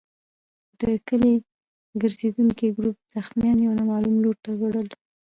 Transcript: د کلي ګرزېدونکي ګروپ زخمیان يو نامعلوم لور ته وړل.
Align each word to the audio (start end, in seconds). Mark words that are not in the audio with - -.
د 0.79 0.81
کلي 1.07 1.33
ګرزېدونکي 2.01 2.67
ګروپ 2.77 2.97
زخمیان 3.13 3.57
يو 3.65 3.73
نامعلوم 3.77 4.15
لور 4.23 4.37
ته 4.43 4.51
وړل. 4.59 4.87